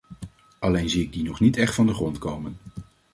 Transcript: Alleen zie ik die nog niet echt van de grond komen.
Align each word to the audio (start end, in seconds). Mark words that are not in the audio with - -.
Alleen 0.59 0.89
zie 0.89 1.03
ik 1.03 1.13
die 1.13 1.23
nog 1.23 1.39
niet 1.39 1.57
echt 1.57 1.75
van 1.75 1.87
de 1.87 1.93
grond 1.93 2.17
komen. 2.17 2.57